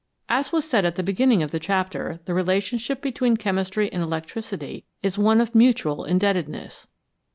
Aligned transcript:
As 0.29 0.51
was 0.51 0.67
said 0.67 0.83
at 0.83 0.95
the 0.95 1.03
be 1.03 1.13
ginning 1.13 1.43
of 1.43 1.51
the 1.51 1.59
chapter, 1.59 2.21
the 2.25 2.33
relationship 2.33 3.03
between 3.03 3.37
chemistry 3.37 3.93
and 3.93 4.01
electricity 4.01 4.83
is 5.03 5.19
one 5.19 5.39
of 5.39 5.53
mutual 5.53 6.05
indebtedness. 6.05 6.87